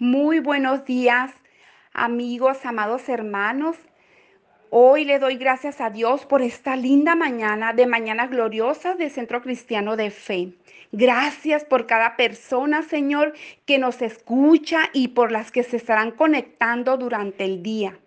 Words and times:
Muy 0.00 0.38
buenos 0.38 0.86
días, 0.86 1.30
amigos, 1.92 2.64
amados 2.64 3.06
hermanos. 3.10 3.76
Hoy 4.70 5.04
le 5.04 5.18
doy 5.18 5.36
gracias 5.36 5.82
a 5.82 5.90
Dios 5.90 6.24
por 6.24 6.40
esta 6.40 6.74
linda 6.74 7.14
mañana 7.16 7.74
de 7.74 7.84
mañana 7.84 8.26
gloriosa 8.26 8.94
de 8.94 9.10
Centro 9.10 9.42
Cristiano 9.42 9.96
de 9.96 10.10
Fe. 10.10 10.54
Gracias 10.90 11.66
por 11.66 11.86
cada 11.86 12.16
persona, 12.16 12.80
Señor, 12.80 13.34
que 13.66 13.76
nos 13.76 14.00
escucha 14.00 14.88
y 14.94 15.08
por 15.08 15.30
las 15.32 15.52
que 15.52 15.62
se 15.64 15.76
estarán 15.76 16.12
conectando 16.12 16.96
durante 16.96 17.44
el 17.44 17.62
día. 17.62 17.98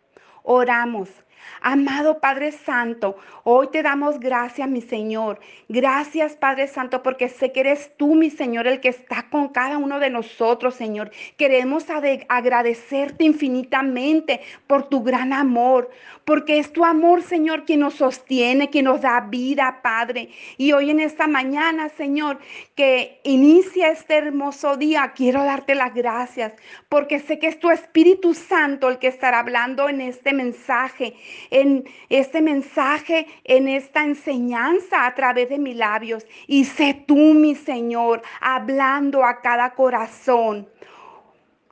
Oramos. 0.42 1.12
Amado 1.62 2.20
Padre 2.20 2.52
Santo, 2.52 3.18
hoy 3.44 3.68
te 3.72 3.84
damos 3.84 4.20
gracias, 4.20 4.68
mi 4.70 4.82
Señor. 4.82 5.40
Gracias, 5.70 6.36
Padre 6.36 6.68
Santo, 6.68 7.04
porque 7.04 7.30
sé 7.30 7.52
que 7.52 7.62
eres 7.62 7.92
tú, 7.98 8.16
mi 8.16 8.30
Señor, 8.30 8.68
el 8.68 8.80
que 8.80 8.90
está 8.90 9.30
con 9.30 9.50
cada 9.50 9.78
uno 9.78 10.00
de 10.00 10.10
nosotros, 10.10 10.76
Señor. 10.76 11.12
Queremos 11.38 11.86
agradecerte 12.28 13.24
infinitamente 13.24 14.42
por 14.68 14.90
tu 14.90 15.04
gran 15.04 15.34
amor, 15.34 15.90
porque 16.26 16.60
es 16.60 16.72
tu 16.72 16.86
amor, 16.86 17.22
Señor, 17.22 17.66
quien 17.66 17.82
nos 17.82 17.96
sostiene, 17.96 18.70
quien 18.70 18.86
nos 18.86 19.02
da 19.02 19.20
vida, 19.22 19.80
Padre. 19.82 20.30
Y 20.58 20.72
hoy 20.72 20.90
en 20.90 21.00
esta 21.00 21.28
mañana, 21.28 21.90
Señor, 21.90 22.40
que 22.76 23.20
inicia 23.24 23.90
este 23.90 24.16
hermoso 24.16 24.78
día, 24.78 25.14
quiero 25.16 25.44
darte 25.44 25.76
las 25.76 25.94
gracias, 25.94 26.54
porque 26.90 27.20
sé 27.20 27.40
que 27.40 27.48
es 27.48 27.60
tu 27.60 27.72
Espíritu 27.72 28.34
Santo 28.34 28.90
el 28.90 29.00
que 29.00 29.08
estará 29.08 29.40
hablando 29.40 29.90
en 29.90 30.02
este 30.02 30.34
mensaje 30.34 31.16
en 31.50 31.86
este 32.10 32.42
mensaje, 32.42 33.28
en 33.44 33.68
esta 33.68 34.04
enseñanza 34.04 35.06
a 35.06 35.16
través 35.16 35.50
de 35.50 35.60
mis 35.60 35.76
labios. 35.76 36.26
Y 36.48 36.66
sé 36.66 36.94
tú, 36.94 37.16
mi 37.16 37.56
Señor, 37.56 38.22
hablando 38.42 39.24
a 39.24 39.42
cada 39.42 39.74
corazón. 39.74 40.68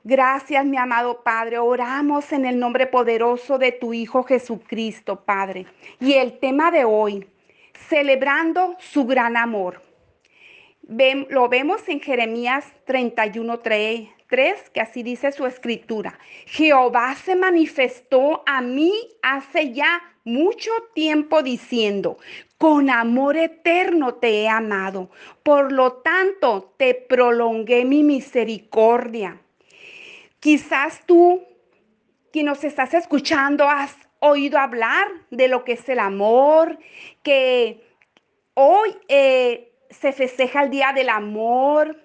Gracias, 0.04 0.64
mi 0.64 0.76
amado 0.76 1.22
Padre. 1.22 1.58
Oramos 1.58 2.32
en 2.32 2.44
el 2.44 2.58
nombre 2.58 2.88
poderoso 2.88 3.56
de 3.58 3.70
tu 3.70 3.94
Hijo 3.94 4.24
Jesucristo, 4.24 5.24
Padre. 5.24 5.66
Y 6.00 6.14
el 6.14 6.40
tema 6.40 6.72
de 6.72 6.84
hoy, 6.84 7.28
celebrando 7.88 8.74
su 8.80 9.06
gran 9.06 9.36
amor. 9.36 9.80
lo 10.88 11.48
vemos 11.48 11.88
en 11.88 12.00
Jeremías 12.00 12.64
31, 12.84 13.60
3, 13.60 14.08
3, 14.32 14.70
que 14.70 14.80
así 14.80 15.02
dice 15.02 15.30
su 15.30 15.44
escritura. 15.44 16.18
Jehová 16.46 17.14
se 17.16 17.36
manifestó 17.36 18.42
a 18.46 18.62
mí 18.62 18.90
hace 19.20 19.74
ya 19.74 20.00
mucho 20.24 20.70
tiempo 20.94 21.42
diciendo, 21.42 22.16
con 22.56 22.88
amor 22.88 23.36
eterno 23.36 24.14
te 24.14 24.40
he 24.40 24.48
amado, 24.48 25.10
por 25.42 25.70
lo 25.70 25.92
tanto 25.96 26.72
te 26.78 26.94
prolongué 26.94 27.84
mi 27.84 28.02
misericordia. 28.04 29.38
Quizás 30.40 31.04
tú, 31.04 31.42
quien 32.32 32.46
nos 32.46 32.64
estás 32.64 32.94
escuchando, 32.94 33.68
has 33.68 33.94
oído 34.20 34.58
hablar 34.58 35.08
de 35.30 35.48
lo 35.48 35.62
que 35.62 35.72
es 35.72 35.86
el 35.90 35.98
amor, 35.98 36.78
que 37.22 37.84
hoy 38.54 38.96
eh, 39.08 39.74
se 39.90 40.12
festeja 40.12 40.62
el 40.62 40.70
Día 40.70 40.94
del 40.94 41.10
Amor 41.10 42.00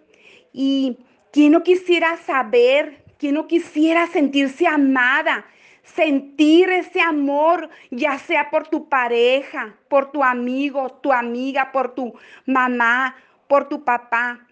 y 0.52 0.98
¿Quién 1.32 1.52
no 1.52 1.64
quisiera 1.64 2.18
saber? 2.18 3.04
¿Quién 3.18 3.36
no 3.36 3.48
quisiera 3.48 4.08
sentirse 4.08 4.68
amada? 4.68 5.46
Sentir 5.84 6.70
ese 6.70 7.02
amor, 7.02 7.70
ya 7.92 8.18
sea 8.20 8.50
por 8.50 8.68
tu 8.68 8.90
pareja, 8.90 9.76
por 9.88 10.12
tu 10.12 10.24
amigo, 10.24 10.90
tu 11.02 11.12
amiga, 11.12 11.72
por 11.72 11.96
tu 11.96 12.14
mamá, 12.46 13.16
por 13.48 13.68
tu 13.70 13.84
papá. 13.84 14.48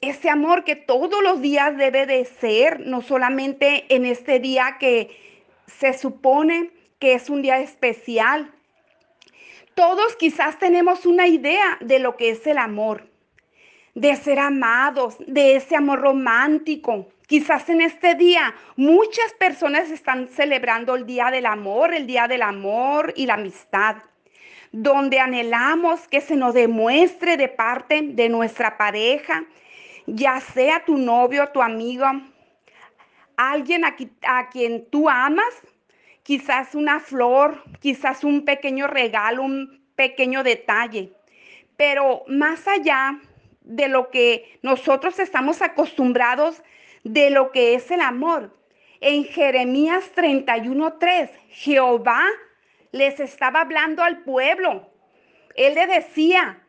Ese 0.00 0.28
amor 0.28 0.64
que 0.64 0.76
todos 0.76 1.22
los 1.22 1.40
días 1.40 1.76
debe 1.76 2.06
de 2.06 2.24
ser, 2.24 2.80
no 2.80 3.00
solamente 3.00 3.86
en 3.94 4.04
este 4.04 4.38
día 4.38 4.76
que 4.78 5.42
se 5.66 5.94
supone 5.94 6.70
que 6.98 7.14
es 7.14 7.28
un 7.30 7.42
día 7.42 7.60
especial. 7.60 8.52
Todos 9.74 10.16
quizás 10.16 10.58
tenemos 10.58 11.06
una 11.06 11.26
idea 11.26 11.78
de 11.80 11.98
lo 11.98 12.16
que 12.16 12.30
es 12.30 12.46
el 12.46 12.58
amor 12.58 13.15
de 13.96 14.14
ser 14.14 14.38
amados, 14.38 15.16
de 15.26 15.56
ese 15.56 15.74
amor 15.74 16.00
romántico. 16.00 17.08
Quizás 17.26 17.70
en 17.70 17.80
este 17.80 18.14
día 18.14 18.54
muchas 18.76 19.32
personas 19.38 19.90
están 19.90 20.28
celebrando 20.28 20.94
el 20.94 21.06
Día 21.06 21.30
del 21.30 21.46
Amor, 21.46 21.94
el 21.94 22.06
Día 22.06 22.28
del 22.28 22.42
Amor 22.42 23.14
y 23.16 23.24
la 23.24 23.34
Amistad, 23.34 23.96
donde 24.70 25.18
anhelamos 25.18 26.06
que 26.08 26.20
se 26.20 26.36
nos 26.36 26.52
demuestre 26.52 27.38
de 27.38 27.48
parte 27.48 28.02
de 28.02 28.28
nuestra 28.28 28.76
pareja, 28.76 29.44
ya 30.06 30.40
sea 30.40 30.84
tu 30.84 30.98
novio, 30.98 31.48
tu 31.48 31.62
amigo, 31.62 32.06
alguien 33.38 33.86
a, 33.86 33.96
a 34.26 34.50
quien 34.50 34.90
tú 34.90 35.08
amas, 35.08 35.54
quizás 36.22 36.74
una 36.74 37.00
flor, 37.00 37.62
quizás 37.80 38.24
un 38.24 38.44
pequeño 38.44 38.88
regalo, 38.88 39.42
un 39.42 39.80
pequeño 39.94 40.42
detalle. 40.42 41.14
Pero 41.78 42.24
más 42.28 42.68
allá 42.68 43.18
de 43.66 43.88
lo 43.88 44.10
que 44.10 44.58
nosotros 44.62 45.18
estamos 45.18 45.60
acostumbrados 45.60 46.62
de 47.04 47.30
lo 47.30 47.52
que 47.52 47.74
es 47.74 47.90
el 47.90 48.00
amor. 48.00 48.56
En 49.00 49.24
Jeremías 49.24 50.10
31:3, 50.14 51.30
Jehová 51.50 52.24
les 52.92 53.20
estaba 53.20 53.60
hablando 53.60 54.02
al 54.02 54.22
pueblo. 54.22 54.88
Él 55.54 55.74
le 55.74 55.86
decía, 55.86 56.62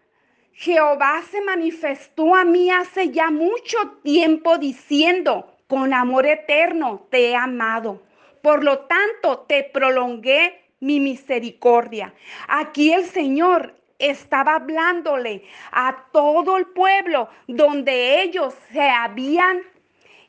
Jehová 0.53 1.21
se 1.29 1.41
manifestó 1.41 2.35
a 2.35 2.43
mí 2.43 2.69
hace 2.71 3.11
ya 3.11 3.29
mucho 3.29 3.77
tiempo 4.03 4.57
diciendo, 4.57 5.55
con 5.67 5.93
amor 5.93 6.25
eterno 6.25 7.07
te 7.11 7.29
he 7.29 7.35
amado. 7.35 8.03
Por 8.41 8.63
lo 8.63 8.79
tanto, 8.79 9.45
te 9.47 9.63
prolongué 9.63 10.63
mi 10.79 10.99
misericordia. 10.99 12.13
Aquí 12.47 12.91
el 12.91 13.05
Señor 13.05 13.75
estaba 13.99 14.55
hablándole 14.55 15.43
a 15.71 16.05
todo 16.11 16.57
el 16.57 16.67
pueblo 16.67 17.29
donde 17.47 18.21
ellos 18.21 18.53
se 18.71 18.89
habían, 18.89 19.61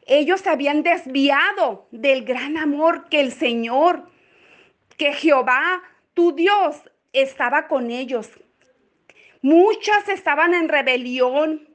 ellos 0.06 0.40
se 0.40 0.50
habían 0.50 0.82
desviado 0.82 1.86
del 1.90 2.24
gran 2.24 2.56
amor 2.56 3.08
que 3.08 3.20
el 3.20 3.32
Señor, 3.32 4.10
que 4.96 5.12
Jehová, 5.12 5.82
tu 6.14 6.32
Dios, 6.32 6.76
estaba 7.12 7.68
con 7.68 7.90
ellos. 7.90 8.30
Muchas 9.42 10.08
estaban 10.08 10.54
en 10.54 10.68
rebelión. 10.68 11.68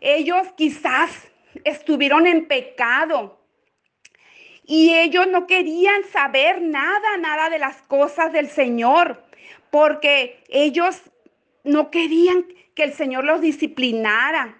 Ellos 0.00 0.48
quizás 0.56 1.10
estuvieron 1.64 2.26
en 2.26 2.46
pecado. 2.46 3.40
Y 4.66 4.94
ellos 4.94 5.26
no 5.26 5.46
querían 5.46 6.04
saber 6.04 6.62
nada, 6.62 7.18
nada 7.18 7.50
de 7.50 7.58
las 7.58 7.82
cosas 7.82 8.32
del 8.32 8.48
Señor, 8.48 9.22
porque 9.70 10.42
ellos 10.48 11.02
no 11.64 11.90
querían 11.90 12.46
que 12.74 12.84
el 12.84 12.92
Señor 12.92 13.24
los 13.24 13.40
disciplinara. 13.40 14.58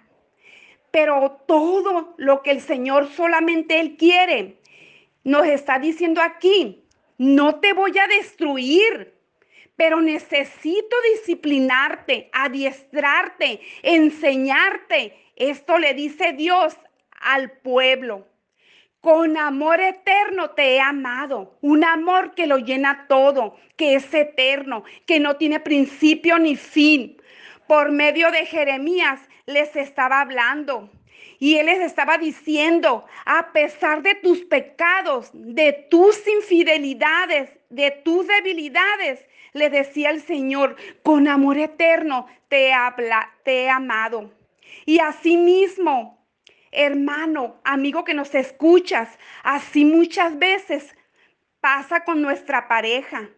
Pero 0.91 1.41
todo 1.47 2.13
lo 2.17 2.41
que 2.41 2.51
el 2.51 2.61
Señor 2.61 3.09
solamente 3.11 3.79
Él 3.79 3.95
quiere, 3.97 4.59
nos 5.23 5.45
está 5.45 5.79
diciendo 5.79 6.21
aquí, 6.21 6.83
no 7.17 7.59
te 7.59 7.73
voy 7.73 7.97
a 7.97 8.07
destruir, 8.07 9.13
pero 9.75 10.01
necesito 10.01 10.95
disciplinarte, 11.13 12.29
adiestrarte, 12.31 13.59
enseñarte. 13.83 15.13
Esto 15.35 15.77
le 15.79 15.93
dice 15.93 16.33
Dios 16.33 16.77
al 17.19 17.51
pueblo. 17.51 18.25
Con 19.05 19.37
amor 19.37 19.81
eterno 19.81 20.49
te 20.49 20.77
he 20.77 20.81
amado, 20.81 21.59
un 21.61 21.83
amor 21.83 22.33
que 22.33 22.47
lo 22.47 22.57
llena 22.57 23.05
todo, 23.07 23.55
que 23.77 23.93
es 23.93 24.11
eterno, 24.11 24.83
que 25.05 25.19
no 25.19 25.35
tiene 25.35 25.59
principio 25.59 26.39
ni 26.39 26.55
fin. 26.55 27.21
Por 27.67 27.91
medio 27.91 28.31
de 28.31 28.47
Jeremías 28.47 29.19
les 29.45 29.75
estaba 29.75 30.21
hablando 30.21 30.89
y 31.37 31.57
él 31.57 31.67
les 31.67 31.81
estaba 31.81 32.17
diciendo, 32.17 33.05
a 33.27 33.51
pesar 33.51 34.01
de 34.01 34.15
tus 34.15 34.39
pecados, 34.45 35.29
de 35.33 35.85
tus 35.91 36.27
infidelidades, 36.27 37.51
de 37.69 37.91
tus 37.91 38.25
debilidades, 38.25 39.23
le 39.53 39.69
decía 39.69 40.09
el 40.09 40.23
Señor, 40.23 40.77
con 41.03 41.27
amor 41.27 41.59
eterno 41.59 42.25
te, 42.47 42.73
habla, 42.73 43.31
te 43.43 43.65
he 43.65 43.69
amado. 43.69 44.31
Y 44.87 44.97
asimismo, 44.97 46.14
hermano, 46.75 47.59
amigo 47.63 48.03
que 48.03 48.13
nos 48.13 48.35
escuchas, 48.35 49.17
así 49.43 49.85
muchas 49.85 50.37
veces 50.37 50.95
pasa 51.61 52.03
con 52.03 52.21
nuestra 52.21 52.67
pareja, 52.67 53.29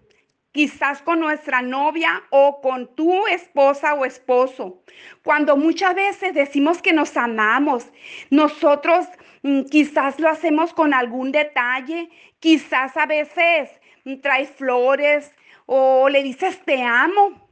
quizás 0.52 1.02
con 1.02 1.20
nuestra 1.20 1.62
novia 1.62 2.24
o 2.30 2.62
con 2.62 2.94
tu 2.96 3.28
esposa 3.28 3.94
o 3.94 4.06
esposo. 4.06 4.84
Cuando 5.24 5.56
muchas 5.56 5.96
veces 5.96 6.34
decimos 6.34 6.82
que 6.82 6.94
nos 6.94 7.16
amamos, 7.16 7.86
nosotros 8.30 9.06
mm, 9.44 9.64
quizás 9.64 10.20
lo 10.20 10.30
hacemos 10.30 10.74
con 10.74 10.94
algún 10.94 11.32
detalle, 11.32 12.10
quizás 12.40 12.98
a 12.98 13.06
veces 13.06 13.70
mm, 14.04 14.16
traes 14.22 14.50
flores 14.52 15.32
o 15.66 16.10
le 16.10 16.24
dices 16.24 16.60
te 16.66 16.82
amo 16.84 17.48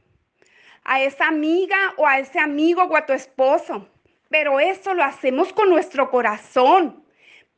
a 0.84 1.00
esa 1.00 1.28
amiga 1.28 1.76
o 1.96 2.06
a 2.06 2.18
ese 2.18 2.38
amigo 2.38 2.82
o 2.82 2.96
a 2.96 3.06
tu 3.06 3.12
esposo. 3.12 3.88
Pero 4.28 4.60
eso 4.60 4.94
lo 4.94 5.04
hacemos 5.04 5.52
con 5.52 5.70
nuestro 5.70 6.10
corazón, 6.10 7.04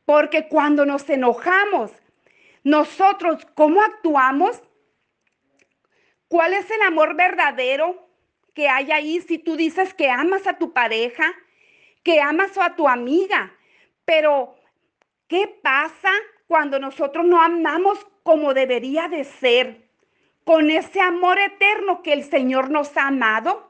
Porque 0.05 0.47
cuando 0.47 0.87
nos 0.87 1.07
enojamos, 1.07 1.91
nosotros, 2.63 3.45
¿cómo 3.53 3.79
actuamos? 3.81 4.59
¿Cuál 6.27 6.53
es 6.53 6.69
el 6.71 6.81
amor 6.81 7.15
verdadero 7.15 8.07
que 8.55 8.67
hay 8.67 8.91
ahí 8.91 9.21
si 9.21 9.37
tú 9.37 9.55
dices 9.55 9.93
que 9.93 10.09
amas 10.09 10.47
a 10.47 10.57
tu 10.57 10.73
pareja, 10.73 11.31
que 12.03 12.21
amas 12.21 12.57
a 12.57 12.75
tu 12.75 12.87
amiga? 12.87 13.53
Pero, 14.03 14.55
¿qué 15.27 15.47
pasa 15.61 16.11
cuando 16.47 16.79
nosotros 16.79 17.23
no 17.25 17.39
amamos 17.39 18.05
como 18.23 18.55
debería 18.55 19.07
de 19.07 19.23
ser? 19.23 19.89
Con 20.43 20.71
ese 20.71 21.01
amor 21.01 21.37
eterno 21.37 22.01
que 22.01 22.13
el 22.13 22.23
Señor 22.23 22.71
nos 22.71 22.97
ha 22.97 23.07
amado. 23.07 23.68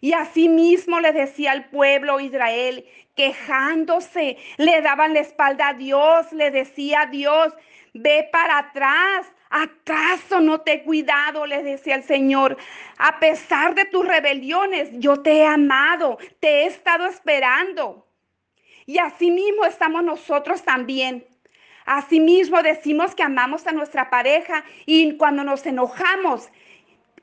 Y 0.00 0.14
asimismo 0.14 1.00
le 1.00 1.12
decía 1.12 1.52
al 1.52 1.68
pueblo 1.68 2.20
Israel, 2.20 2.86
quejándose, 3.14 4.38
le 4.56 4.80
daban 4.80 5.12
la 5.12 5.20
espalda 5.20 5.68
a 5.68 5.74
Dios, 5.74 6.32
le 6.32 6.50
decía 6.50 7.02
a 7.02 7.06
Dios, 7.06 7.52
ve 7.92 8.28
para 8.32 8.58
atrás. 8.58 9.26
¿Acaso 9.50 10.40
no 10.40 10.60
te 10.60 10.74
he 10.74 10.82
cuidado? 10.84 11.44
Le 11.44 11.62
decía 11.62 11.96
el 11.96 12.04
Señor. 12.04 12.56
A 12.98 13.18
pesar 13.18 13.74
de 13.74 13.84
tus 13.84 14.06
rebeliones, 14.06 14.90
yo 14.92 15.20
te 15.22 15.38
he 15.38 15.46
amado, 15.46 16.18
te 16.38 16.62
he 16.62 16.66
estado 16.66 17.06
esperando. 17.06 18.06
Y 18.86 18.98
asimismo 18.98 19.64
estamos 19.64 20.02
nosotros 20.02 20.62
también. 20.62 21.26
Asimismo 21.84 22.62
decimos 22.62 23.14
que 23.14 23.24
amamos 23.24 23.66
a 23.66 23.72
nuestra 23.72 24.10
pareja 24.10 24.64
y 24.86 25.16
cuando 25.16 25.42
nos 25.42 25.66
enojamos, 25.66 26.48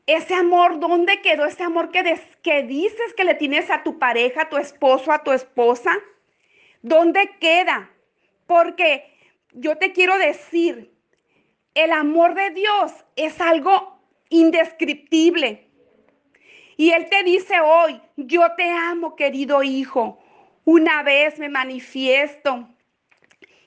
ese 0.08 0.34
amor, 0.34 0.80
¿dónde 0.80 1.22
quedó 1.22 1.46
ese 1.46 1.64
amor 1.64 1.92
que, 1.92 2.20
que 2.42 2.64
dices 2.64 3.14
que 3.16 3.26
le 3.26 3.36
tienes 3.36 3.70
a 3.70 3.84
tu 3.84 4.00
pareja, 4.00 4.44
a 4.44 4.50
tu 4.50 4.58
esposo, 4.58 5.12
a 5.12 5.24
tu 5.24 5.34
esposa? 5.34 5.92
¿Dónde 6.82 7.36
queda? 7.40 7.92
Porque 8.48 9.14
yo 9.52 9.78
te 9.78 9.92
quiero 9.92 10.18
decir, 10.18 10.94
el 11.76 11.92
amor 11.92 12.36
de 12.36 12.52
Dios 12.52 12.94
es 13.18 13.40
algo 13.42 14.00
indescriptible. 14.30 15.68
Y 16.78 16.92
Él 16.92 17.10
te 17.10 17.24
dice 17.24 17.60
hoy, 17.60 18.00
yo 18.16 18.54
te 18.56 18.70
amo, 18.70 19.16
querido 19.16 19.62
hijo. 19.62 20.20
Una 20.64 21.04
vez 21.04 21.38
me 21.38 21.50
manifiesto 21.50 22.70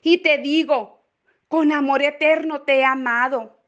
y 0.01 0.19
te 0.19 0.39
digo, 0.39 1.03
con 1.47 1.71
amor 1.71 2.01
eterno 2.01 2.61
te 2.61 2.79
he 2.79 2.83
amado. 2.83 3.59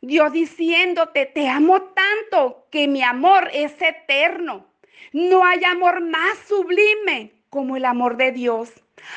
Dios 0.00 0.32
diciéndote, 0.32 1.26
te 1.26 1.48
amo 1.48 1.82
tanto 2.06 2.66
que 2.70 2.88
mi 2.88 3.02
amor 3.02 3.50
es 3.52 3.80
eterno. 3.80 4.66
No 5.12 5.44
hay 5.44 5.64
amor 5.64 6.00
más 6.00 6.38
sublime 6.46 7.32
como 7.50 7.76
el 7.76 7.84
amor 7.84 8.16
de 8.16 8.32
Dios, 8.32 8.70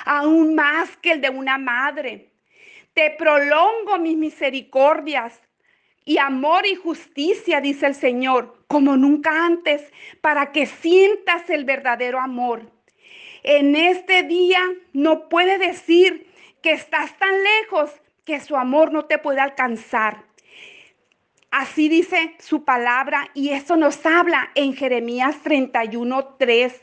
aún 0.06 0.56
más 0.56 0.96
que 0.98 1.14
el 1.14 1.22
de 1.22 1.30
una 1.30 1.58
madre. 1.58 2.30
Te 2.94 3.12
prolongo 3.12 3.98
mis 4.00 4.18
misericordias 4.18 5.42
y 6.06 6.18
amor 6.18 6.66
y 6.66 6.76
justicia, 6.76 7.62
dice 7.62 7.86
el 7.86 7.96
Señor, 7.96 8.64
como 8.68 8.98
nunca 8.98 9.46
antes, 9.46 9.92
para 10.22 10.52
que 10.52 10.66
sientas 10.66 11.50
el 11.50 11.66
verdadero 11.66 12.20
amor. 12.20 12.72
En 13.44 13.76
este 13.76 14.24
día 14.24 14.62
no 14.94 15.30
puede 15.30 15.58
decir 15.58 16.28
que 16.62 16.72
estás 16.72 17.18
tan 17.18 17.44
lejos 17.44 17.92
que 18.26 18.40
su 18.40 18.56
amor 18.56 18.92
no 18.92 19.06
te 19.06 19.18
puede 19.18 19.40
alcanzar. 19.40 20.29
Así 21.52 21.90
dice 21.90 22.36
su 22.40 22.64
palabra 22.64 23.30
y 23.34 23.50
eso 23.50 23.76
nos 23.76 24.06
habla 24.06 24.52
en 24.54 24.76
Jeremías 24.76 25.38
31:3. 25.44 26.74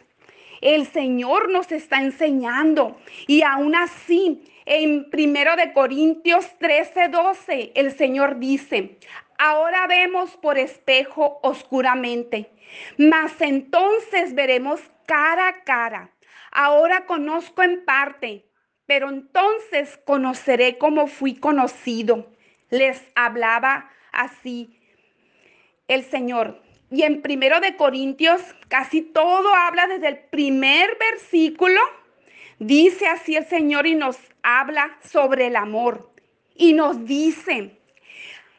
El 0.61 0.87
Señor 0.87 1.51
nos 1.51 1.71
está 1.71 2.03
enseñando 2.03 2.99
y 3.29 3.43
aún 3.43 3.77
así 3.77 4.43
en 4.65 5.09
primero 5.11 5.55
de 5.55 5.73
Corintios 5.73 6.47
13:12 6.59 7.71
el 7.77 7.97
Señor 7.97 8.41
dice, 8.41 8.99
"Ahora 9.39 9.87
vemos 9.87 10.37
por 10.37 10.59
espejo 10.59 11.39
oscuramente, 11.43 12.51
mas 12.99 13.41
entonces 13.41 14.35
veremos 14.35 14.81
cara 15.07 15.49
a 15.49 15.63
cara. 15.63 16.11
Ahora 16.51 17.07
conozco 17.07 17.63
en 17.63 17.85
parte, 17.85 18.47
pero 18.87 19.11
entonces 19.11 20.01
conoceré 20.05 20.79
como 20.79 21.07
fui 21.07 21.37
conocido. 21.37 22.33
Les 22.71 23.01
hablaba 23.15 23.91
así 24.17 24.79
el 25.89 26.05
Señor. 26.05 26.63
Y 26.91 27.03
en 27.03 27.23
primero 27.23 27.61
de 27.61 27.77
Corintios 27.77 28.43
casi 28.69 29.03
todo 29.03 29.55
habla 29.55 29.87
desde 29.87 30.09
el 30.09 30.19
primer 30.19 30.97
versículo. 30.99 31.81
Dice 32.59 33.07
así 33.07 33.37
el 33.37 33.47
Señor 33.47 33.87
y 33.87 33.95
nos 33.95 34.19
habla 34.43 34.99
sobre 35.03 35.49
el 35.49 35.57
amor. 35.57 36.13
Y 36.55 36.73
nos 36.73 37.05
dice, 37.05 37.79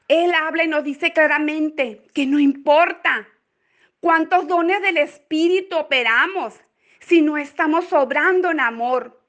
Él 0.08 0.34
habla 0.34 0.64
y 0.66 0.68
nos 0.68 0.84
dice 0.84 1.14
claramente 1.14 2.04
que 2.14 2.26
no 2.26 2.40
importa 2.40 3.28
cuántos 4.00 4.48
dones 4.48 4.82
del 4.82 4.98
Espíritu 4.98 5.78
operamos 5.78 6.54
si 7.00 7.22
no 7.22 7.38
estamos 7.38 7.92
obrando 7.94 8.52
en 8.52 8.60
amor. 8.60 9.22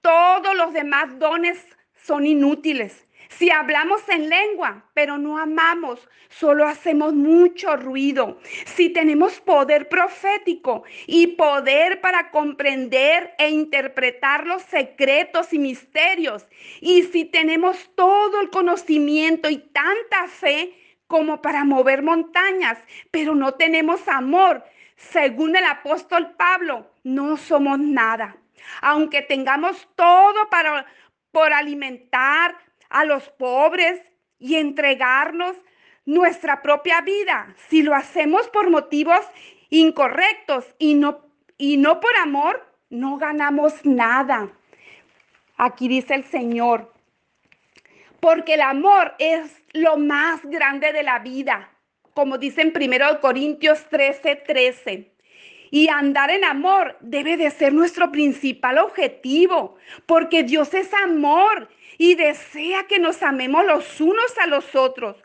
Todos 0.00 0.54
los 0.56 0.72
demás 0.72 1.18
dones 1.18 1.64
son 2.02 2.26
inútiles. 2.26 3.06
Si 3.28 3.50
hablamos 3.50 4.08
en 4.08 4.28
lengua, 4.28 4.84
pero 4.94 5.18
no 5.18 5.38
amamos, 5.38 6.08
solo 6.28 6.66
hacemos 6.66 7.14
mucho 7.14 7.76
ruido. 7.76 8.38
Si 8.66 8.90
tenemos 8.90 9.40
poder 9.40 9.88
profético 9.88 10.84
y 11.06 11.28
poder 11.28 12.00
para 12.00 12.30
comprender 12.30 13.34
e 13.38 13.50
interpretar 13.50 14.46
los 14.46 14.62
secretos 14.62 15.52
y 15.52 15.58
misterios, 15.58 16.46
y 16.80 17.02
si 17.04 17.24
tenemos 17.24 17.90
todo 17.94 18.40
el 18.40 18.50
conocimiento 18.50 19.50
y 19.50 19.58
tanta 19.58 20.28
fe 20.28 20.74
como 21.06 21.42
para 21.42 21.64
mover 21.64 22.02
montañas, 22.02 22.78
pero 23.10 23.34
no 23.34 23.54
tenemos 23.54 24.08
amor, 24.08 24.64
según 24.96 25.56
el 25.56 25.64
apóstol 25.64 26.34
Pablo, 26.36 26.90
no 27.02 27.36
somos 27.36 27.78
nada 27.78 28.36
aunque 28.80 29.22
tengamos 29.22 29.88
todo 29.96 30.48
para 30.50 30.86
por 31.30 31.52
alimentar 31.52 32.56
a 32.94 33.04
los 33.04 33.28
pobres 33.28 34.00
y 34.38 34.54
entregarnos 34.54 35.56
nuestra 36.06 36.62
propia 36.62 37.00
vida, 37.00 37.52
si 37.68 37.82
lo 37.82 37.92
hacemos 37.92 38.48
por 38.48 38.70
motivos 38.70 39.20
incorrectos 39.68 40.64
y 40.78 40.94
no 40.94 41.24
y 41.58 41.76
no 41.76 41.98
por 41.98 42.14
amor, 42.16 42.64
no 42.90 43.16
ganamos 43.16 43.84
nada. 43.84 44.48
Aquí 45.56 45.88
dice 45.88 46.14
el 46.14 46.24
Señor, 46.24 46.92
porque 48.20 48.54
el 48.54 48.60
amor 48.60 49.14
es 49.18 49.62
lo 49.72 49.96
más 49.96 50.44
grande 50.44 50.92
de 50.92 51.02
la 51.02 51.18
vida, 51.18 51.70
como 52.12 52.38
dice 52.38 52.62
en 52.62 52.72
1 52.74 53.20
Corintios 53.20 53.88
13, 53.88 54.36
13. 54.36 55.10
Y 55.70 55.88
andar 55.88 56.30
en 56.30 56.44
amor 56.44 56.96
debe 57.00 57.36
de 57.36 57.50
ser 57.50 57.72
nuestro 57.72 58.12
principal 58.12 58.78
objetivo, 58.78 59.76
porque 60.06 60.44
Dios 60.44 60.72
es 60.74 60.94
amor 60.94 61.68
y 61.98 62.14
desea 62.14 62.86
que 62.86 62.98
nos 62.98 63.22
amemos 63.22 63.64
los 63.64 64.00
unos 64.00 64.38
a 64.38 64.46
los 64.46 64.74
otros. 64.74 65.16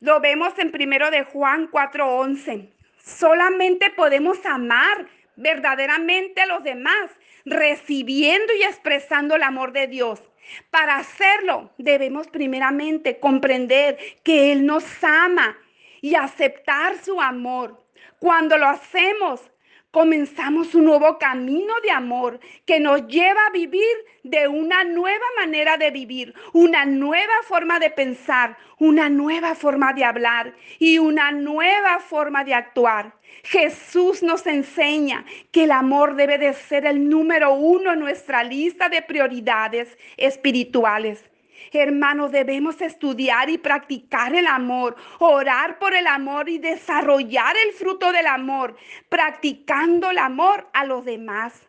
Lo 0.00 0.20
vemos 0.20 0.58
en 0.58 0.70
primero 0.70 1.10
de 1.10 1.24
Juan 1.24 1.68
4:11. 1.70 2.72
Solamente 2.98 3.90
podemos 3.90 4.44
amar 4.44 5.06
verdaderamente 5.36 6.40
a 6.40 6.46
los 6.46 6.62
demás, 6.62 7.10
recibiendo 7.44 8.52
y 8.54 8.62
expresando 8.62 9.36
el 9.36 9.42
amor 9.42 9.72
de 9.72 9.86
Dios. 9.86 10.22
Para 10.70 10.96
hacerlo, 10.96 11.70
debemos 11.78 12.28
primeramente 12.28 13.18
comprender 13.18 13.98
que 14.22 14.52
Él 14.52 14.64
nos 14.66 14.84
ama 15.02 15.58
y 16.00 16.14
aceptar 16.14 16.96
su 17.02 17.20
amor. 17.20 17.82
Cuando 18.18 18.56
lo 18.56 18.66
hacemos, 18.66 19.40
comenzamos 19.96 20.74
un 20.74 20.84
nuevo 20.84 21.16
camino 21.16 21.72
de 21.82 21.90
amor 21.90 22.38
que 22.66 22.78
nos 22.78 23.06
lleva 23.06 23.46
a 23.46 23.50
vivir 23.50 23.96
de 24.22 24.46
una 24.46 24.84
nueva 24.84 25.24
manera 25.38 25.78
de 25.78 25.90
vivir, 25.90 26.34
una 26.52 26.84
nueva 26.84 27.32
forma 27.44 27.78
de 27.78 27.88
pensar, 27.88 28.58
una 28.78 29.08
nueva 29.08 29.54
forma 29.54 29.94
de 29.94 30.04
hablar 30.04 30.52
y 30.78 30.98
una 30.98 31.32
nueva 31.32 31.98
forma 31.98 32.44
de 32.44 32.52
actuar. 32.52 33.14
Jesús 33.44 34.22
nos 34.22 34.46
enseña 34.46 35.24
que 35.50 35.64
el 35.64 35.70
amor 35.70 36.14
debe 36.14 36.36
de 36.36 36.52
ser 36.52 36.84
el 36.84 37.08
número 37.08 37.54
uno 37.54 37.94
en 37.94 38.00
nuestra 38.00 38.44
lista 38.44 38.90
de 38.90 39.00
prioridades 39.00 39.96
espirituales. 40.18 41.24
Hermanos, 41.72 42.32
debemos 42.32 42.80
estudiar 42.80 43.50
y 43.50 43.58
practicar 43.58 44.34
el 44.34 44.46
amor, 44.46 44.96
orar 45.18 45.78
por 45.78 45.94
el 45.94 46.06
amor 46.06 46.48
y 46.48 46.58
desarrollar 46.58 47.56
el 47.66 47.72
fruto 47.72 48.12
del 48.12 48.26
amor, 48.26 48.76
practicando 49.08 50.10
el 50.10 50.18
amor 50.18 50.68
a 50.72 50.84
los 50.84 51.04
demás. 51.04 51.68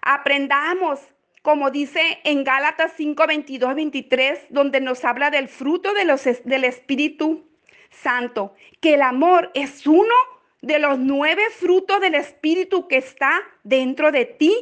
Aprendamos, 0.00 1.00
como 1.42 1.70
dice 1.70 2.20
en 2.24 2.44
Gálatas 2.44 2.92
5, 2.96 3.26
22, 3.26 3.74
23, 3.74 4.46
donde 4.50 4.80
nos 4.80 5.04
habla 5.04 5.30
del 5.30 5.48
fruto 5.48 5.94
de 5.94 6.04
los, 6.04 6.24
del 6.44 6.64
Espíritu 6.64 7.48
Santo, 7.90 8.54
que 8.80 8.94
el 8.94 9.02
amor 9.02 9.50
es 9.54 9.86
uno 9.86 10.14
de 10.62 10.78
los 10.78 10.98
nueve 10.98 11.42
frutos 11.50 12.00
del 12.00 12.14
Espíritu 12.14 12.88
que 12.88 12.96
está 12.96 13.42
dentro 13.64 14.12
de 14.12 14.24
ti 14.24 14.54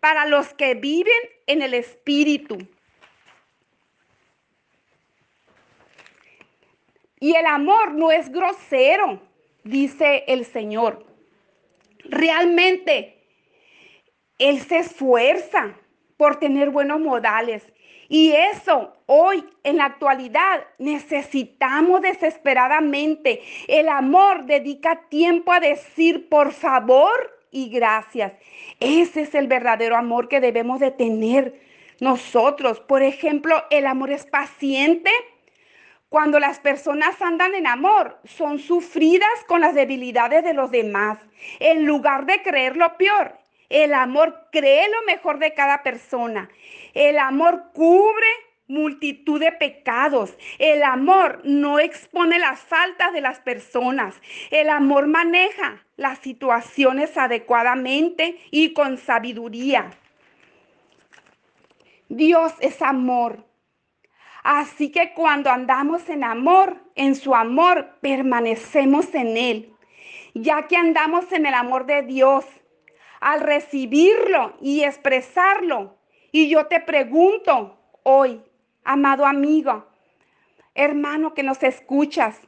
para 0.00 0.26
los 0.26 0.54
que 0.54 0.74
viven 0.74 1.12
en 1.46 1.62
el 1.62 1.74
Espíritu. 1.74 2.58
Y 7.20 7.36
el 7.36 7.44
amor 7.44 7.92
no 7.92 8.10
es 8.10 8.30
grosero, 8.32 9.20
dice 9.62 10.24
el 10.26 10.46
Señor. 10.46 11.04
Realmente, 12.04 13.22
Él 14.38 14.60
se 14.62 14.78
esfuerza 14.78 15.76
por 16.16 16.36
tener 16.36 16.70
buenos 16.70 16.98
modales. 16.98 17.62
Y 18.08 18.32
eso 18.32 18.96
hoy, 19.06 19.44
en 19.62 19.76
la 19.76 19.84
actualidad, 19.84 20.64
necesitamos 20.78 22.00
desesperadamente. 22.00 23.42
El 23.68 23.88
amor 23.88 24.46
dedica 24.46 25.02
tiempo 25.10 25.52
a 25.52 25.60
decir 25.60 26.28
por 26.28 26.52
favor 26.52 27.38
y 27.50 27.68
gracias. 27.68 28.32
Ese 28.80 29.22
es 29.22 29.34
el 29.34 29.46
verdadero 29.46 29.96
amor 29.96 30.28
que 30.28 30.40
debemos 30.40 30.80
de 30.80 30.90
tener 30.90 31.60
nosotros. 32.00 32.80
Por 32.80 33.02
ejemplo, 33.02 33.62
el 33.70 33.86
amor 33.86 34.10
es 34.10 34.24
paciente 34.24 35.10
cuando 36.10 36.40
las 36.40 36.58
personas 36.58 37.22
andan 37.22 37.54
en 37.54 37.68
amor, 37.68 38.18
son 38.24 38.58
sufridas 38.58 39.44
con 39.46 39.60
las 39.60 39.76
debilidades 39.76 40.42
de 40.42 40.54
los 40.54 40.72
demás. 40.72 41.18
En 41.60 41.86
lugar 41.86 42.26
de 42.26 42.42
creer 42.42 42.76
lo 42.76 42.96
peor, 42.96 43.38
el 43.68 43.94
amor 43.94 44.48
cree 44.50 44.88
lo 44.90 45.02
mejor 45.06 45.38
de 45.38 45.54
cada 45.54 45.84
persona. 45.84 46.50
El 46.94 47.16
amor 47.16 47.70
cubre 47.72 48.26
multitud 48.66 49.38
de 49.38 49.52
pecados. 49.52 50.36
El 50.58 50.82
amor 50.82 51.42
no 51.44 51.78
expone 51.78 52.40
las 52.40 52.58
faltas 52.58 53.12
de 53.12 53.20
las 53.20 53.38
personas. 53.38 54.20
El 54.50 54.68
amor 54.68 55.06
maneja 55.06 55.84
las 55.96 56.18
situaciones 56.18 57.16
adecuadamente 57.16 58.36
y 58.50 58.72
con 58.72 58.98
sabiduría. 58.98 59.92
Dios 62.08 62.52
es 62.58 62.82
amor. 62.82 63.49
Así 64.42 64.90
que 64.90 65.12
cuando 65.12 65.50
andamos 65.50 66.08
en 66.08 66.24
amor, 66.24 66.76
en 66.94 67.14
su 67.14 67.34
amor, 67.34 67.96
permanecemos 68.00 69.14
en 69.14 69.36
él. 69.36 69.74
Ya 70.34 70.66
que 70.66 70.76
andamos 70.76 71.30
en 71.32 71.46
el 71.46 71.54
amor 71.54 71.86
de 71.86 72.02
Dios, 72.02 72.44
al 73.20 73.40
recibirlo 73.40 74.54
y 74.60 74.82
expresarlo. 74.82 75.96
Y 76.32 76.48
yo 76.48 76.66
te 76.66 76.80
pregunto 76.80 77.78
hoy, 78.02 78.40
amado 78.84 79.26
amigo, 79.26 79.86
hermano 80.74 81.34
que 81.34 81.42
nos 81.42 81.62
escuchas, 81.62 82.40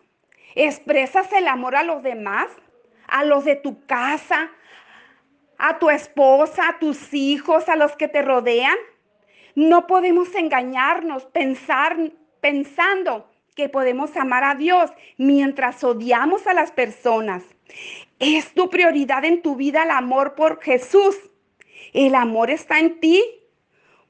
¿expresas 0.55 1.31
el 1.33 1.47
amor 1.47 1.77
a 1.77 1.83
los 1.83 2.03
demás? 2.03 2.49
¿A 3.07 3.25
los 3.25 3.45
de 3.45 3.57
tu 3.57 3.85
casa? 3.85 4.51
¿A 5.59 5.79
tu 5.79 5.91
esposa? 5.91 6.69
¿A 6.69 6.79
tus 6.79 7.13
hijos? 7.13 7.69
¿A 7.69 7.77
los 7.77 7.95
que 7.97 8.09
te 8.09 8.23
rodean? 8.23 8.77
No 9.55 9.87
podemos 9.87 10.35
engañarnos 10.35 11.29
pensando 12.41 13.27
que 13.55 13.69
podemos 13.69 14.17
amar 14.17 14.45
a 14.45 14.55
Dios 14.55 14.91
mientras 15.19 15.85
odiamos 15.85 16.47
a 16.47 16.55
las 16.55 16.73
personas. 16.73 17.43
Es 18.19 18.53
tu 18.55 18.71
prioridad 18.71 19.25
en 19.25 19.43
tu 19.43 19.57
vida 19.57 19.83
el 19.83 19.91
amor 19.91 20.35
por 20.35 20.63
Jesús. 20.63 21.17
El 21.93 22.15
amor 22.15 22.51
está 22.51 22.79
en 22.79 23.01
ti. 23.01 23.23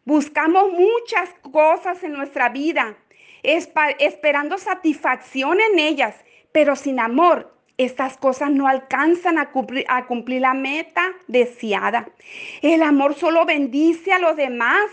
Buscamos 0.05 0.71
muchas 0.73 1.31
cosas 1.51 2.03
en 2.03 2.13
nuestra 2.13 2.49
vida, 2.49 2.97
esperando 3.43 4.59
satisfacción 4.59 5.61
en 5.61 5.79
ellas, 5.79 6.17
pero 6.51 6.77
sin 6.77 6.99
amor 7.01 7.53
estas 7.79 8.17
cosas 8.17 8.51
no 8.51 8.69
alcanzan 8.69 9.39
a 9.39 9.51
cumplir, 9.51 9.85
a 9.89 10.07
cumplir, 10.07 10.41
la 10.41 10.55
meta 10.55 11.13
deseada. 11.27 12.11
El 12.61 12.83
amor 12.83 13.15
solo 13.15 13.45
bendice 13.47 14.13
a 14.13 14.19
los 14.19 14.37
demás 14.37 14.85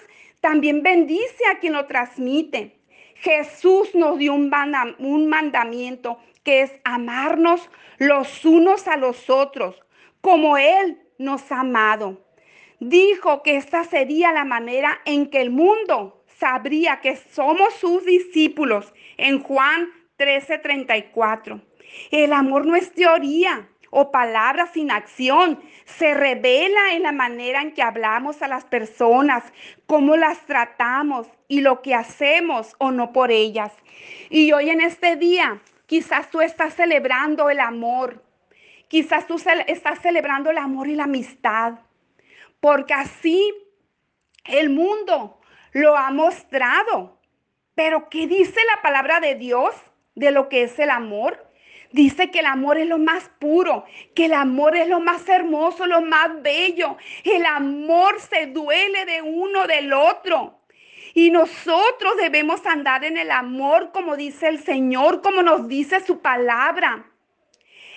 también 0.42 0.84
bendice 0.84 1.46
a 1.52 1.60
quien 1.60 1.74
lo 1.74 1.86
transmite. 1.86 2.80
Jesús 3.16 3.94
nos 3.96 4.18
dio 4.18 4.34
un, 4.34 4.50
mandamiento 5.30 6.20
que 6.44 6.62
es 6.62 6.72
amarnos 6.86 7.70
los 7.98 8.46
unos 8.46 8.88
a 8.88 8.96
los 8.96 9.30
otros, 9.30 9.76
como 10.22 10.58
Él 10.58 11.02
nos 11.18 11.52
ha 11.52 11.62
amado. 11.62 12.26
Dijo 12.80 13.44
que 13.44 13.58
esta 13.58 13.84
sería 13.84 14.32
la 14.32 14.46
manera 14.46 15.02
en 15.04 15.30
que 15.30 15.42
el 15.42 15.50
mundo 15.50 16.24
sabría 16.38 17.02
que 17.02 17.18
somos 17.18 17.74
sus 17.74 18.06
discípulos 18.06 18.94
en 19.18 19.44
Juan 19.44 19.90
13:34. 20.18 21.62
El 22.12 22.32
amor 22.32 22.66
no 22.66 22.78
es 22.78 22.94
teoría, 22.94 23.68
o 23.90 24.12
palabras 24.12 24.72
sin 24.74 24.92
acción. 24.92 25.60
Se 25.86 26.14
revela 26.14 26.94
en 26.94 27.04
la 27.04 27.12
manera 27.12 27.62
en 27.62 27.74
que 27.74 27.82
hablamos 27.82 28.42
a 28.42 28.48
las 28.48 28.66
personas, 28.66 29.44
cómo 29.86 30.16
las 30.16 30.40
tratamos 30.46 31.28
y 31.48 31.62
lo 31.62 31.82
que 31.82 31.96
hacemos 31.96 32.76
o 32.78 32.92
no 32.92 33.12
por 33.12 33.32
ellas. 33.32 33.74
Y 34.30 34.52
hoy 34.52 34.70
en 34.70 34.82
este 34.82 35.16
día, 35.16 35.62
quizás 35.86 36.30
tú 36.30 36.42
estás 36.42 36.76
celebrando 36.76 37.50
el 37.50 37.60
amor. 37.60 38.24
Quizás 38.88 39.28
tú 39.28 39.36
estás 39.68 40.00
celebrando 40.00 40.50
el 40.50 40.58
amor 40.58 40.88
y 40.88 40.96
la 40.96 41.04
amistad. 41.04 41.80
Porque 42.60 42.94
así 42.94 43.54
el 44.46 44.70
mundo 44.70 45.40
lo 45.72 45.96
ha 45.96 46.12
mostrado. 46.12 47.20
Pero 47.76 48.10
¿qué 48.10 48.28
dice 48.28 48.60
la 48.76 48.82
palabra 48.82 49.20
de 49.20 49.36
Dios 49.36 49.74
de 50.16 50.32
lo 50.32 50.50
que 50.50 50.64
es 50.64 50.78
el 50.80 50.90
amor? 50.90 51.49
Dice 51.92 52.30
que 52.30 52.40
el 52.40 52.46
amor 52.46 52.78
es 52.78 52.88
lo 52.88 53.00
más 53.00 53.30
puro, 53.40 53.86
que 54.14 54.26
el 54.26 54.34
amor 54.34 54.76
es 54.76 54.88
lo 54.88 55.00
más 55.00 55.28
hermoso, 55.28 55.88
lo 55.88 56.02
más 56.02 56.42
bello. 56.42 56.98
El 57.24 57.46
amor 57.46 58.20
se 58.20 58.46
duele 58.48 59.06
de 59.06 59.22
uno 59.24 59.66
del 59.66 59.92
otro. 59.94 60.60
Y 61.16 61.32
nosotros 61.32 62.18
debemos 62.18 62.66
andar 62.68 63.04
en 63.04 63.18
el 63.18 63.32
amor 63.32 63.92
como 63.92 64.16
dice 64.16 64.48
el 64.48 64.60
Señor, 64.60 65.22
como 65.22 65.42
nos 65.42 65.68
dice 65.68 66.00
su 66.02 66.22
palabra. 66.22 67.10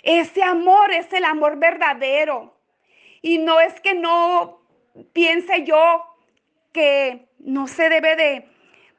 Ese 0.02 0.42
amor 0.42 0.90
es 0.92 1.12
el 1.12 1.24
amor 1.24 1.58
verdadero. 1.58 2.56
Y 3.20 3.38
no 3.38 3.60
es 3.60 3.78
que 3.80 3.94
no 3.94 4.62
piense 5.12 5.64
yo 5.64 6.04
que 6.72 7.28
no 7.38 7.68
se 7.68 7.88
debe 7.90 8.16
de 8.16 8.51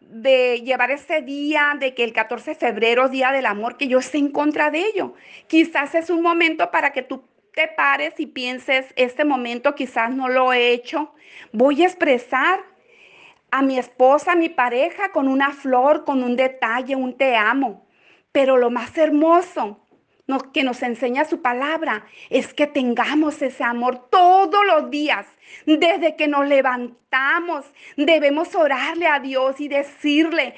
de 0.09 0.61
llevar 0.61 0.91
ese 0.91 1.21
día, 1.21 1.75
de 1.79 1.93
que 1.93 2.03
el 2.03 2.13
14 2.13 2.51
de 2.51 2.55
febrero, 2.55 3.09
Día 3.09 3.31
del 3.31 3.45
Amor, 3.45 3.77
que 3.77 3.87
yo 3.87 3.99
esté 3.99 4.17
en 4.17 4.29
contra 4.29 4.69
de 4.69 4.79
ello. 4.79 5.13
Quizás 5.47 5.95
es 5.95 6.09
un 6.09 6.21
momento 6.21 6.71
para 6.71 6.91
que 6.91 7.01
tú 7.01 7.23
te 7.53 7.67
pares 7.67 8.19
y 8.19 8.25
pienses, 8.25 8.93
este 8.95 9.25
momento 9.25 9.75
quizás 9.75 10.11
no 10.11 10.27
lo 10.27 10.53
he 10.53 10.71
hecho. 10.71 11.13
Voy 11.51 11.83
a 11.83 11.85
expresar 11.85 12.59
a 13.51 13.61
mi 13.61 13.77
esposa, 13.77 14.31
a 14.31 14.35
mi 14.35 14.49
pareja, 14.49 15.11
con 15.11 15.27
una 15.27 15.51
flor, 15.51 16.05
con 16.05 16.23
un 16.23 16.35
detalle, 16.35 16.95
un 16.95 17.15
te 17.15 17.35
amo. 17.35 17.85
Pero 18.31 18.57
lo 18.57 18.71
más 18.71 18.97
hermoso 18.97 19.82
que 20.39 20.63
nos 20.63 20.81
enseña 20.83 21.25
su 21.25 21.41
palabra 21.41 22.05
es 22.29 22.53
que 22.53 22.67
tengamos 22.67 23.41
ese 23.41 23.63
amor 23.63 24.09
todos 24.09 24.65
los 24.65 24.89
días. 24.89 25.27
Desde 25.65 26.15
que 26.15 26.27
nos 26.27 26.47
levantamos, 26.47 27.65
debemos 27.97 28.55
orarle 28.55 29.07
a 29.07 29.19
Dios 29.19 29.59
y 29.59 29.67
decirle, 29.67 30.55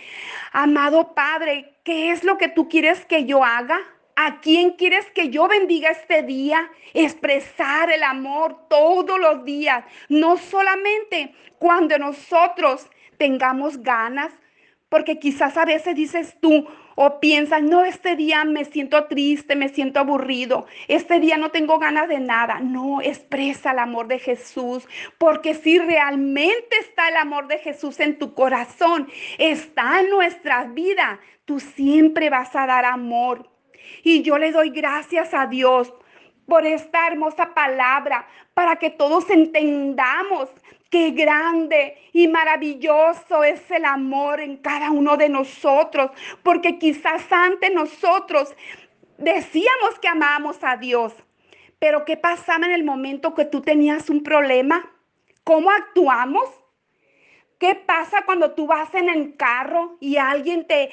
amado 0.51 1.13
Padre, 1.13 1.75
¿qué 1.83 2.11
es 2.11 2.23
lo 2.23 2.37
que 2.37 2.47
tú 2.47 2.69
quieres 2.69 3.05
que 3.05 3.25
yo 3.25 3.43
haga? 3.43 3.79
¿A 4.15 4.39
quién 4.39 4.71
quieres 4.71 5.05
que 5.11 5.29
yo 5.29 5.47
bendiga 5.47 5.89
este 5.89 6.23
día? 6.23 6.71
Expresar 6.93 7.91
el 7.91 8.03
amor 8.03 8.67
todos 8.69 9.19
los 9.19 9.43
días, 9.43 9.83
no 10.07 10.37
solamente 10.37 11.35
cuando 11.59 11.97
nosotros 11.97 12.89
tengamos 13.17 13.81
ganas, 13.81 14.31
porque 14.87 15.19
quizás 15.19 15.57
a 15.57 15.65
veces 15.65 15.95
dices 15.95 16.37
tú, 16.39 16.65
o 16.95 17.19
piensas, 17.19 17.61
no, 17.61 17.83
este 17.83 18.15
día 18.15 18.43
me 18.45 18.65
siento 18.65 19.05
triste, 19.05 19.55
me 19.55 19.69
siento 19.69 19.99
aburrido, 19.99 20.65
este 20.87 21.19
día 21.19 21.37
no 21.37 21.51
tengo 21.51 21.77
ganas 21.77 22.07
de 22.07 22.19
nada. 22.19 22.59
No, 22.59 23.01
expresa 23.01 23.71
el 23.71 23.79
amor 23.79 24.07
de 24.07 24.19
Jesús, 24.19 24.87
porque 25.17 25.53
si 25.53 25.77
realmente 25.77 26.77
está 26.79 27.09
el 27.09 27.17
amor 27.17 27.47
de 27.47 27.59
Jesús 27.59 27.99
en 27.99 28.17
tu 28.17 28.33
corazón, 28.33 29.09
está 29.37 29.99
en 29.99 30.09
nuestras 30.09 30.73
vidas, 30.73 31.19
tú 31.43 31.59
siempre 31.59 32.29
vas 32.29 32.55
a 32.55 32.65
dar 32.65 32.85
amor. 32.85 33.49
Y 34.03 34.21
yo 34.21 34.37
le 34.37 34.51
doy 34.51 34.69
gracias 34.69 35.33
a 35.33 35.47
Dios 35.47 35.93
por 36.47 36.65
esta 36.65 37.07
hermosa 37.07 37.53
palabra, 37.53 38.27
para 38.53 38.77
que 38.77 38.89
todos 38.89 39.29
entendamos 39.29 40.49
Qué 40.89 41.11
grande 41.11 41.97
y 42.13 42.27
maravilloso 42.27 43.43
es 43.43 43.69
el 43.71 43.85
amor 43.85 44.39
en 44.39 44.57
cada 44.57 44.91
uno 44.91 45.17
de 45.17 45.29
nosotros, 45.29 46.11
porque 46.43 46.77
quizás 46.77 47.23
antes 47.31 47.73
nosotros 47.73 48.55
decíamos 49.17 49.99
que 50.01 50.07
amábamos 50.07 50.57
a 50.63 50.77
Dios, 50.77 51.13
pero 51.79 52.05
¿qué 52.05 52.17
pasaba 52.17 52.65
en 52.67 52.73
el 52.73 52.83
momento 52.83 53.33
que 53.33 53.45
tú 53.45 53.61
tenías 53.61 54.09
un 54.09 54.23
problema? 54.23 54.91
¿Cómo 55.43 55.71
actuamos? 55.71 56.49
¿Qué 57.59 57.75
pasa 57.75 58.23
cuando 58.25 58.51
tú 58.51 58.67
vas 58.67 58.93
en 58.93 59.09
el 59.09 59.35
carro 59.37 59.97
y 59.99 60.17
alguien 60.17 60.67
te, 60.67 60.91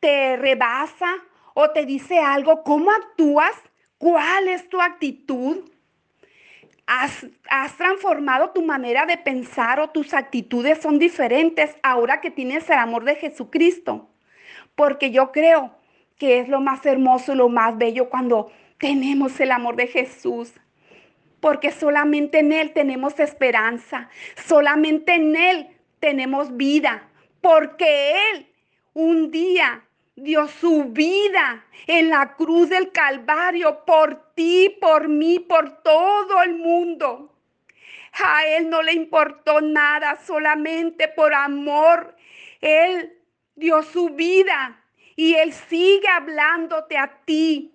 te 0.00 0.36
rebasa 0.36 1.16
o 1.54 1.70
te 1.70 1.86
dice 1.86 2.18
algo? 2.18 2.62
¿Cómo 2.64 2.90
actúas? 2.90 3.54
¿Cuál 3.98 4.48
es 4.48 4.68
tu 4.68 4.80
actitud? 4.80 5.68
Has, 6.90 7.76
transformado 7.76 8.48
tu 8.50 8.62
manera 8.62 9.04
de 9.04 9.18
pensar 9.18 9.78
o 9.78 9.90
tus 9.90 10.14
actitudes 10.14 10.80
son 10.80 10.98
diferentes 10.98 11.76
ahora 11.82 12.22
que 12.22 12.30
tienes 12.30 12.70
el 12.70 12.78
amor 12.78 13.04
de 13.04 13.16
Jesucristo. 13.16 14.08
Porque 14.74 15.10
yo 15.10 15.30
creo 15.30 15.74
que 16.16 16.38
es 16.38 16.48
lo 16.48 16.62
más 16.62 16.86
hermoso 16.86 17.34
lo 17.34 17.50
más 17.50 17.76
bello 17.76 18.08
cuando 18.08 18.50
tenemos 18.78 19.38
el 19.38 19.52
amor 19.52 19.76
de 19.76 19.88
Jesús. 19.88 20.54
Porque 21.40 21.72
solamente 21.72 22.38
en 22.38 22.52
Él 22.52 22.72
tenemos 22.72 23.20
esperanza, 23.20 24.08
solamente 24.46 25.14
en 25.14 25.36
Él 25.36 25.68
tenemos 26.00 26.56
vida, 26.56 27.06
porque 27.42 28.12
Él 28.32 28.46
un 28.94 29.30
día 29.30 29.84
dio 30.22 30.48
su 30.48 30.84
vida 30.84 31.64
en 31.86 32.10
la 32.10 32.34
cruz 32.34 32.68
del 32.68 32.92
Calvario 32.92 33.84
por 33.84 34.34
ti, 34.34 34.76
por 34.80 35.08
mí, 35.08 35.38
por 35.38 35.82
todo 35.82 36.42
el 36.42 36.56
mundo. 36.56 37.34
A 38.12 38.44
Él 38.46 38.68
no 38.68 38.82
le 38.82 38.92
importó 38.92 39.60
nada, 39.60 40.16
solamente 40.24 41.08
por 41.08 41.32
amor. 41.32 42.16
Él 42.60 43.18
dio 43.54 43.82
su 43.82 44.10
vida 44.10 44.82
y 45.14 45.34
Él 45.34 45.52
sigue 45.52 46.08
hablándote 46.08 46.96
a 46.96 47.20
ti. 47.24 47.74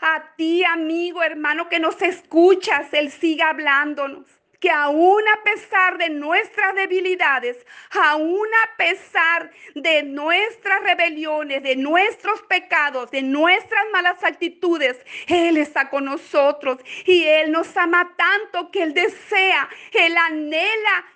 A 0.00 0.34
ti, 0.36 0.64
amigo, 0.64 1.22
hermano, 1.22 1.68
que 1.68 1.78
nos 1.78 2.00
escuchas, 2.00 2.92
Él 2.94 3.10
sigue 3.10 3.42
hablándonos 3.42 4.39
que 4.60 4.70
aún 4.70 5.22
a 5.26 5.42
pesar 5.42 5.96
de 5.96 6.10
nuestras 6.10 6.74
debilidades, 6.74 7.56
aún 7.90 8.46
a 8.64 8.76
pesar 8.76 9.50
de 9.74 10.02
nuestras 10.02 10.82
rebeliones, 10.82 11.62
de 11.62 11.76
nuestros 11.76 12.42
pecados, 12.42 13.10
de 13.10 13.22
nuestras 13.22 13.82
malas 13.92 14.22
actitudes, 14.22 14.98
Él 15.26 15.56
está 15.56 15.88
con 15.88 16.04
nosotros 16.04 16.78
y 17.06 17.24
Él 17.24 17.50
nos 17.50 17.74
ama 17.76 18.14
tanto 18.16 18.70
que 18.70 18.82
Él 18.82 18.92
desea, 18.92 19.68
Él 19.92 20.14
anhela 20.16 21.06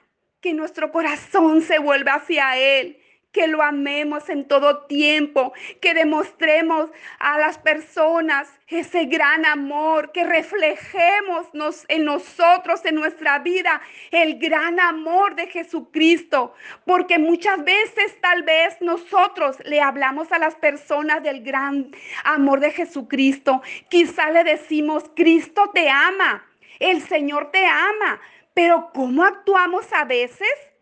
que 0.40 0.54
nuestro 0.54 0.90
corazón 0.90 1.60
se 1.60 1.78
vuelva 1.78 2.14
hacia 2.14 2.58
Él 2.58 2.98
que 3.34 3.48
lo 3.48 3.62
amemos 3.62 4.30
en 4.30 4.46
todo 4.46 4.86
tiempo, 4.86 5.52
que 5.80 5.92
demostremos 5.92 6.88
a 7.18 7.36
las 7.36 7.58
personas 7.58 8.48
ese 8.68 9.06
gran 9.06 9.44
amor, 9.44 10.12
que 10.12 10.24
reflejemos 10.24 11.48
en 11.88 12.04
nosotros, 12.04 12.84
en 12.84 12.94
nuestra 12.94 13.40
vida, 13.40 13.82
el 14.12 14.38
gran 14.38 14.78
amor 14.78 15.34
de 15.34 15.48
Jesucristo, 15.48 16.54
porque 16.86 17.18
muchas 17.18 17.62
veces 17.64 18.18
tal 18.20 18.44
vez 18.44 18.80
nosotros 18.80 19.58
le 19.64 19.80
hablamos 19.80 20.30
a 20.30 20.38
las 20.38 20.54
personas 20.54 21.22
del 21.22 21.42
gran 21.42 21.90
amor 22.22 22.60
de 22.60 22.70
Jesucristo, 22.70 23.62
quizá 23.90 24.30
le 24.30 24.44
decimos, 24.44 25.10
Cristo 25.16 25.72
te 25.74 25.90
ama, 25.90 26.46
el 26.78 27.02
Señor 27.02 27.50
te 27.50 27.66
ama, 27.66 28.20
pero 28.54 28.90
¿cómo 28.94 29.24
actuamos 29.24 29.92
a 29.92 30.04
veces? 30.04 30.73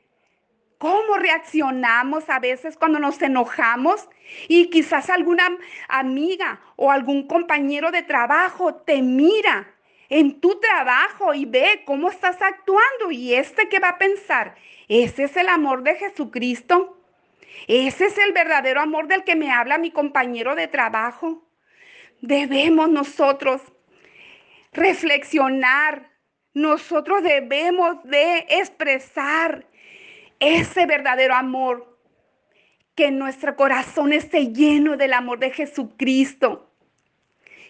Cómo 0.83 1.17
reaccionamos 1.17 2.29
a 2.29 2.41
veces 2.41 2.77
cuando 2.77 2.99
nos 2.99 3.23
enojamos 3.23 4.09
y 4.49 4.69
quizás 4.69 5.11
alguna 5.11 5.57
amiga 5.87 6.61
o 6.75 6.91
algún 6.91 7.29
compañero 7.29 7.93
de 7.93 8.03
trabajo 8.03 8.75
te 8.75 9.01
mira 9.01 9.77
en 10.09 10.41
tu 10.41 10.59
trabajo 10.59 11.35
y 11.35 11.45
ve 11.45 11.85
cómo 11.85 12.11
estás 12.11 12.43
actuando 12.43 13.13
y 13.13 13.33
este 13.33 13.69
que 13.69 13.79
va 13.79 13.91
a 13.91 13.99
pensar, 13.99 14.57
ese 14.89 15.23
es 15.23 15.37
el 15.37 15.49
amor 15.49 15.85
de 15.85 15.95
Jesucristo. 15.95 16.99
Ese 17.69 18.07
es 18.07 18.19
el 18.19 18.33
verdadero 18.33 18.81
amor 18.81 19.07
del 19.07 19.23
que 19.23 19.37
me 19.37 19.53
habla 19.53 19.79
mi 19.79 19.93
compañero 19.93 20.57
de 20.57 20.67
trabajo. 20.67 21.49
Debemos 22.21 22.89
nosotros 22.91 23.63
reflexionar. 24.73 26.11
Nosotros 26.55 27.23
debemos 27.23 28.03
de 28.03 28.47
expresar 28.49 29.65
ese 30.43 30.87
verdadero 30.87 31.35
amor, 31.35 31.99
que 32.97 33.11
nuestro 33.11 33.55
corazón 33.57 34.13
esté 34.13 34.53
lleno 34.53 34.97
del 34.97 35.13
amor 35.13 35.39
de 35.39 35.51
Jesucristo. 35.51 36.69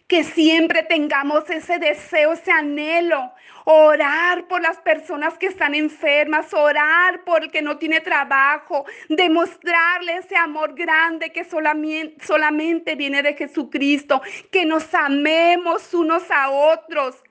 Que 0.09 0.25
siempre 0.25 0.83
tengamos 0.83 1.49
ese 1.49 1.79
deseo, 1.79 2.33
ese 2.33 2.51
anhelo, 2.51 3.33
orar 3.65 4.49
por 4.49 4.61
las 4.61 4.79
personas 4.79 5.39
que 5.39 5.47
están 5.47 5.75
enfermas, 5.75 6.53
orar 6.53 7.25
por 7.25 7.45
el 7.45 7.51
que 7.51 7.63
no 7.63 7.79
tiene 7.79 8.01
trabajo, 8.01 8.85
demostrarle 9.09 10.17
ese 10.17 10.37
amor 10.37 10.75
grande 10.75 11.31
que 11.31 11.45
solamente, 11.45 12.95
viene 12.97 13.23
de 13.23 13.35
Jesucristo, 13.35 14.21
que 14.51 14.67
nos 14.67 14.93
amemos 14.95 15.95
unos 15.95 16.31
a 16.31 16.51
otros 16.51 17.23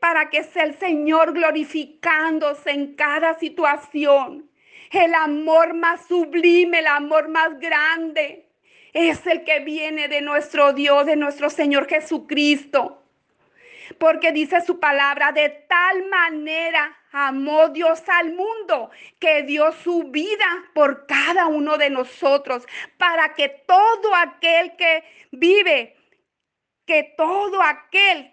para 0.00 0.28
que 0.28 0.44
sea 0.44 0.64
el 0.64 0.76
Señor 0.76 1.32
glorificándose 1.32 2.70
en 2.70 2.94
cada 2.94 3.38
situación. 3.38 4.47
El 4.90 5.14
amor 5.14 5.74
más 5.74 6.06
sublime, 6.06 6.78
el 6.78 6.86
amor 6.86 7.28
más 7.28 7.58
grande, 7.58 8.46
es 8.92 9.26
el 9.26 9.44
que 9.44 9.60
viene 9.60 10.08
de 10.08 10.20
nuestro 10.20 10.72
Dios, 10.72 11.06
de 11.06 11.16
nuestro 11.16 11.50
Señor 11.50 11.88
Jesucristo. 11.88 13.02
Porque 13.98 14.32
dice 14.32 14.60
su 14.60 14.78
palabra, 14.78 15.32
de 15.32 15.48
tal 15.68 16.08
manera 16.08 16.96
amó 17.12 17.68
Dios 17.68 18.02
al 18.08 18.34
mundo 18.34 18.90
que 19.18 19.42
dio 19.42 19.72
su 19.72 20.04
vida 20.04 20.46
por 20.74 21.06
cada 21.06 21.46
uno 21.46 21.78
de 21.78 21.90
nosotros, 21.90 22.66
para 22.96 23.34
que 23.34 23.48
todo 23.66 24.14
aquel 24.14 24.76
que 24.76 25.04
vive, 25.32 25.96
que 26.86 27.14
todo 27.16 27.62
aquel 27.62 28.32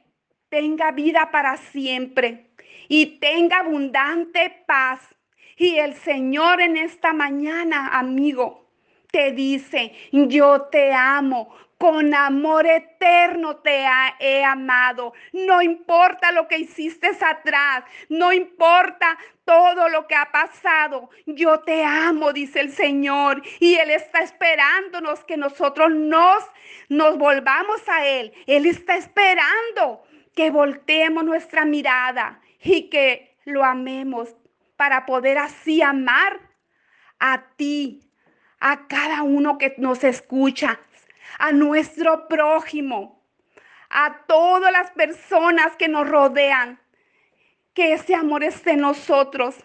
tenga 0.49 0.91
vida 0.91 1.31
para 1.31 1.57
siempre 1.57 2.51
y 2.87 3.17
tenga 3.19 3.59
abundante 3.59 4.63
paz 4.65 5.14
y 5.57 5.77
el 5.77 5.95
Señor 5.95 6.61
en 6.61 6.77
esta 6.77 7.13
mañana, 7.13 7.97
amigo, 7.97 8.65
te 9.11 9.31
dice, 9.31 9.93
yo 10.11 10.63
te 10.63 10.93
amo, 10.93 11.55
con 11.77 12.13
amor 12.13 12.65
eterno 12.67 13.57
te 13.57 13.85
he 14.19 14.43
amado. 14.43 15.13
No 15.33 15.61
importa 15.61 16.31
lo 16.31 16.47
que 16.47 16.57
hiciste 16.57 17.11
atrás, 17.21 17.83
no 18.09 18.33
importa 18.33 19.17
todo 19.45 19.89
lo 19.89 20.07
que 20.07 20.15
ha 20.15 20.31
pasado. 20.31 21.09
Yo 21.25 21.59
te 21.59 21.83
amo, 21.83 22.33
dice 22.33 22.59
el 22.59 22.71
Señor. 22.71 23.41
Y 23.59 23.75
Él 23.75 23.91
está 23.91 24.19
esperándonos 24.19 25.23
que 25.23 25.37
nosotros 25.37 25.91
nos, 25.91 26.43
nos 26.89 27.17
volvamos 27.17 27.81
a 27.87 28.05
Él. 28.05 28.33
Él 28.47 28.65
está 28.65 28.95
esperando 28.95 30.03
que 30.33 30.49
volteemos 30.49 31.23
nuestra 31.23 31.65
mirada 31.65 32.41
y 32.61 32.89
que 32.89 33.37
lo 33.45 33.63
amemos 33.63 34.35
para 34.75 35.05
poder 35.05 35.37
así 35.37 35.81
amar 35.81 36.39
a 37.19 37.43
ti, 37.55 38.11
a 38.59 38.87
cada 38.87 39.23
uno 39.23 39.57
que 39.57 39.75
nos 39.77 40.03
escucha, 40.03 40.79
a 41.39 41.51
nuestro 41.51 42.27
prójimo, 42.27 43.23
a 43.89 44.25
todas 44.27 44.71
las 44.71 44.91
personas 44.91 45.75
que 45.77 45.87
nos 45.87 46.09
rodean. 46.09 46.79
Que 47.73 47.93
ese 47.93 48.15
amor 48.15 48.43
esté 48.43 48.71
en 48.71 48.81
nosotros 48.81 49.55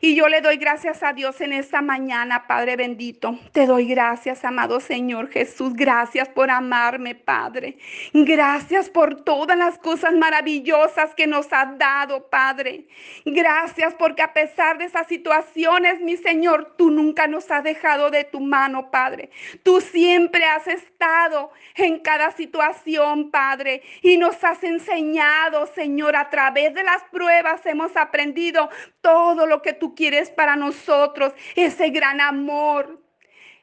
y 0.00 0.14
yo 0.14 0.28
le 0.28 0.40
doy 0.40 0.56
gracias 0.56 1.02
a 1.02 1.12
Dios 1.12 1.40
en 1.40 1.52
esta 1.52 1.82
mañana, 1.82 2.46
Padre 2.46 2.76
bendito. 2.76 3.38
Te 3.52 3.66
doy 3.66 3.86
gracias, 3.86 4.44
amado 4.44 4.80
Señor 4.80 5.30
Jesús. 5.30 5.74
Gracias 5.74 6.28
por 6.28 6.50
amarme, 6.50 7.14
Padre. 7.14 7.78
Gracias 8.12 8.90
por 8.90 9.22
todas 9.22 9.56
las 9.56 9.78
cosas 9.78 10.14
maravillosas 10.14 11.14
que 11.14 11.26
nos 11.26 11.52
has 11.52 11.76
dado, 11.78 12.28
Padre. 12.28 12.86
Gracias 13.24 13.94
porque 13.94 14.22
a 14.22 14.32
pesar 14.32 14.78
de 14.78 14.84
esas 14.84 15.06
situaciones, 15.06 16.00
mi 16.00 16.16
Señor, 16.16 16.74
tú 16.76 16.90
nunca 16.90 17.26
nos 17.26 17.50
has 17.50 17.64
dejado 17.64 18.10
de 18.10 18.24
tu 18.24 18.40
mano, 18.40 18.90
Padre. 18.90 19.30
Tú 19.62 19.80
siempre 19.80 20.44
has 20.44 20.66
estado 20.66 21.50
en 21.76 22.00
cada 22.00 22.30
situación, 22.32 23.30
Padre, 23.30 23.82
y 24.02 24.16
nos 24.16 24.42
has 24.44 24.62
enseñado, 24.64 25.66
Señor, 25.74 26.16
a 26.16 26.30
través 26.30 26.74
de 26.74 26.82
las 26.82 27.02
pruebas 27.04 27.64
hemos 27.66 27.96
aprendido 27.96 28.68
todo 29.00 29.46
lo 29.46 29.62
que 29.62 29.72
quieres 29.94 30.30
para 30.30 30.56
nosotros, 30.56 31.32
ese 31.56 31.90
gran 31.90 32.20
amor, 32.20 33.00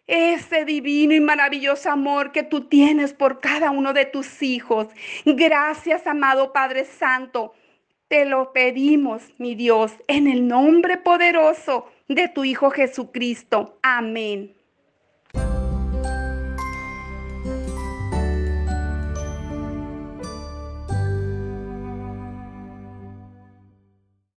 ese 0.08 0.66
divino 0.66 1.14
y 1.14 1.20
maravilloso 1.20 1.90
amor 1.90 2.32
que 2.32 2.44
tú 2.44 2.66
tienes 2.66 3.14
por 3.14 3.40
cada 3.40 3.72
uno 3.72 3.94
de 3.94 4.06
tus 4.06 4.42
hijos. 4.42 4.88
Gracias, 5.26 6.06
amado 6.08 6.54
Padre 6.54 6.86
Santo. 6.86 7.54
Te 8.08 8.26
lo 8.26 8.52
pedimos, 8.52 9.22
mi 9.38 9.56
Dios, 9.56 9.94
en 10.08 10.28
el 10.28 10.48
nombre 10.48 10.98
poderoso 10.98 11.90
de 12.10 12.28
tu 12.28 12.44
Hijo 12.44 12.70
Jesucristo. 12.70 13.80
Amén. 13.82 14.54